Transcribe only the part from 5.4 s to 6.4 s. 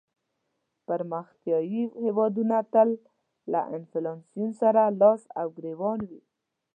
ګریوان وي.